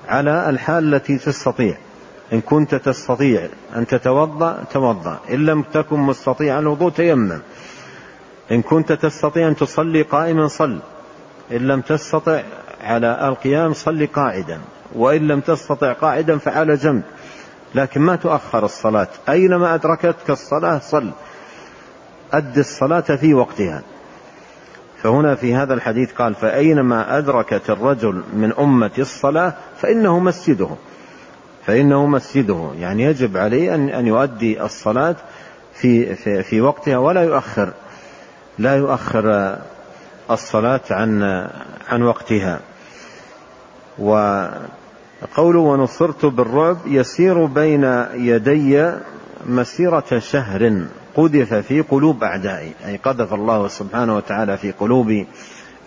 [0.07, 1.77] على الحال التي تستطيع.
[2.33, 5.19] إن كنت تستطيع أن تتوضأ توضأ.
[5.29, 7.41] إن لم تكن مستطيع الوضوء تيمم.
[8.51, 10.79] إن كنت تستطيع أن تصلي قائما صل.
[11.51, 12.41] إن لم تستطع
[12.81, 14.59] على القيام صل قاعدا.
[14.95, 17.03] وإن لم تستطع قاعدا فعلى جنب.
[17.75, 19.07] لكن ما تؤخر الصلاة.
[19.29, 21.11] أينما أدركتك الصلاة صل.
[22.33, 23.81] أد الصلاة في وقتها.
[25.03, 30.69] فهنا في هذا الحديث قال فأينما أدركت الرجل من أمة الصلاة فإنه مسجده.
[31.65, 32.71] فإنه مسجده.
[32.79, 35.15] يعني يجب عليه أن أن يؤدي الصلاة
[35.73, 37.73] في في في وقتها ولا يؤخر
[38.59, 39.57] لا يؤخر
[40.31, 41.23] الصلاة عن
[41.89, 42.59] عن وقتها.
[43.99, 48.91] وقوله ونصرت بالرعب يسير بين يدي
[49.45, 50.85] مسيرة شهر.
[51.15, 55.25] قذف في قلوب أعدائي أي قذف الله سبحانه وتعالى في قلوب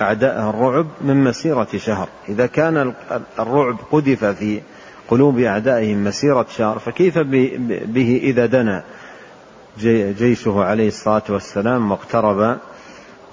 [0.02, 2.08] أعدائه الرعب من مسيرة شهر.
[2.28, 2.92] إذا كان
[3.38, 4.60] الرعب قذف في
[5.08, 8.84] قلوب أعدائهم مسيرة شهر فكيف به إذا دنا؟
[10.18, 12.58] جيشه عليه الصلاة والسلام واقترب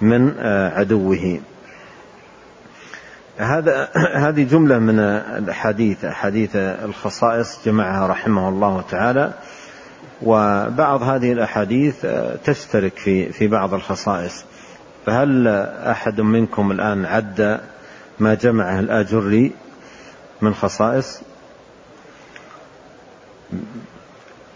[0.00, 1.40] من آه، عدوه.
[3.36, 9.32] هذا هذه جملة من الأحاديث أحاديث الخصائص جمعها رحمه الله تعالى.
[10.22, 14.44] وبعض هذه الأحاديث آه، تشترك في في بعض الخصائص.
[15.06, 15.48] فهل
[15.86, 17.60] أحد منكم الآن عد
[18.18, 19.52] ما جمعه الآجري
[20.40, 21.20] من خصائص؟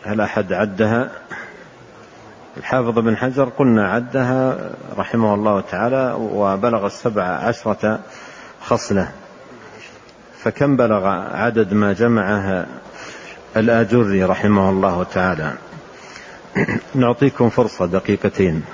[0.05, 1.11] هل أحد عدها؟
[2.57, 8.01] الحافظ بن حجر قلنا عدها رحمه الله تعالى وبلغ السبع عشرة
[8.61, 9.13] خصلة.
[10.39, 12.67] فكم بلغ عدد ما جمعه
[13.57, 15.53] الآجري رحمه الله تعالى.
[16.95, 18.65] نعطيكم فرصة دقيقتين.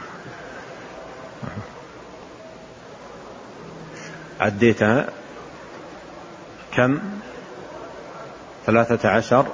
[4.40, 5.06] عديتها
[6.76, 6.98] كم؟
[8.66, 9.46] ثلاثة عشر؟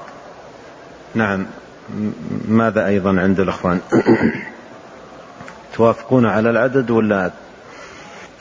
[1.14, 1.46] نعم.
[2.48, 3.80] ماذا أيضا عند الأخوان؟
[5.74, 7.30] توافقون على العدد ولا؟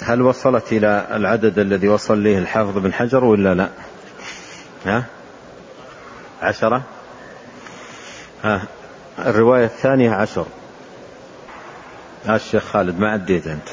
[0.04, 3.70] هل وصلت إلى العدد الذي وصل إليه الحافظ بن حجر ولا لا؟
[4.86, 5.04] ها؟
[6.42, 6.82] عشرة؟
[8.44, 8.62] ها
[9.20, 10.46] الرواية الثانية عشر.
[12.26, 13.70] ها الشيخ خالد ما عديت أنت.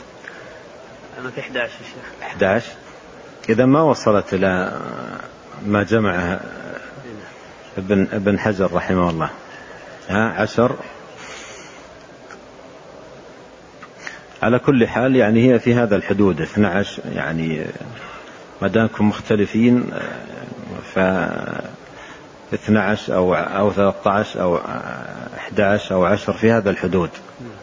[1.20, 2.22] أنا في 11 يا شيخ.
[2.22, 2.72] 11
[3.48, 4.80] إذا ما وصلت إلى
[5.66, 6.40] ما جمعه
[7.78, 9.30] ابن ابن حجر رحمه الله.
[10.08, 10.76] ها عشر.
[14.42, 16.40] على كل حال يعني هي في هذا الحدود.
[16.40, 17.66] 12 يعني
[18.62, 19.90] ما دامكم مختلفين
[20.94, 20.98] ف
[22.54, 24.58] 12 أو أو 13 أو
[25.36, 27.10] 11 أو 10 في هذا الحدود.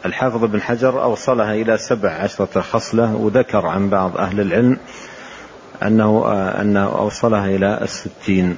[0.06, 4.78] الحافظ بن حجر أوصلها إلى سبع عشرة خصلة وذكر عن بعض أهل العلم
[5.84, 6.32] أنه
[6.62, 8.58] أنه أوصلها إلى الستين.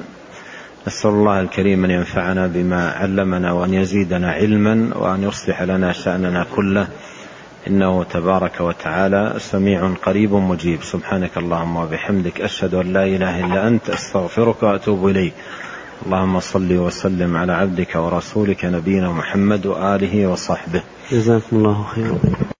[0.87, 6.87] نسأل الله الكريم أن ينفعنا بما علمنا وأن يزيدنا علما وأن يصلح لنا شأننا كله.
[7.67, 10.83] إنه تبارك وتعالى سميع قريب مجيب.
[10.83, 15.33] سبحانك اللهم وبحمدك أشهد أن لا إله إلا أنت أستغفرك وأتوب إليك.
[16.05, 20.83] اللهم صل وسلم على عبدك ورسولك نبينا محمد وآله وصحبه.
[21.11, 22.54] جزاكم الله خيرا.